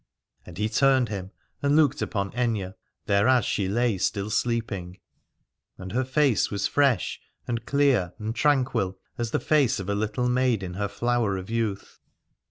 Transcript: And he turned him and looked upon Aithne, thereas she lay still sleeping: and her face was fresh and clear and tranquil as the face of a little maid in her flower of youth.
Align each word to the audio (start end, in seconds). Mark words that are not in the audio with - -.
And 0.47 0.57
he 0.57 0.67
turned 0.67 1.09
him 1.09 1.29
and 1.61 1.75
looked 1.75 2.01
upon 2.01 2.31
Aithne, 2.31 2.73
thereas 3.05 3.45
she 3.45 3.67
lay 3.67 3.99
still 3.99 4.31
sleeping: 4.31 4.97
and 5.77 5.91
her 5.91 6.03
face 6.03 6.49
was 6.49 6.65
fresh 6.65 7.21
and 7.47 7.67
clear 7.67 8.11
and 8.17 8.33
tranquil 8.33 8.97
as 9.19 9.29
the 9.29 9.39
face 9.39 9.79
of 9.79 9.89
a 9.89 9.93
little 9.93 10.27
maid 10.27 10.63
in 10.63 10.73
her 10.73 10.87
flower 10.87 11.37
of 11.37 11.51
youth. 11.51 11.99